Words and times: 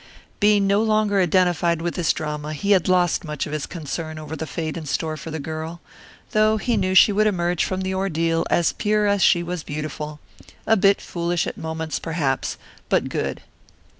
Being 0.39 0.65
no 0.65 0.81
longer 0.81 1.21
identified 1.21 1.79
with 1.79 1.93
this 1.93 2.11
drama 2.11 2.53
he 2.53 2.71
had 2.71 2.87
lost 2.89 3.23
much 3.23 3.45
of 3.45 3.51
his 3.53 3.67
concern 3.67 4.17
over 4.17 4.35
the 4.35 4.47
fate 4.47 4.75
in 4.75 4.87
store 4.87 5.15
for 5.15 5.29
the 5.29 5.39
girl, 5.39 5.79
though 6.31 6.57
he 6.57 6.75
knew 6.75 6.95
she 6.95 7.11
would 7.11 7.27
emerge 7.27 7.63
from 7.63 7.81
the 7.81 7.93
ordeal 7.93 8.43
as 8.49 8.73
pure 8.73 9.05
as 9.05 9.21
she 9.21 9.43
was 9.43 9.61
beautiful 9.61 10.19
a 10.65 10.75
bit 10.75 10.99
foolish 11.01 11.45
at 11.45 11.55
moments, 11.55 11.99
perhaps, 11.99 12.57
but 12.89 13.09
good. 13.09 13.41